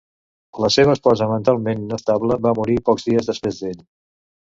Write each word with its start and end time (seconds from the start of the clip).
La 0.63 0.69
seva 0.75 0.95
esposa 0.97 1.27
mentalment 1.33 1.85
inestable 1.89 2.41
va 2.49 2.57
morir 2.63 2.81
pocs 2.91 3.11
dies 3.13 3.33
després 3.33 3.65
d'ell. 3.65 3.83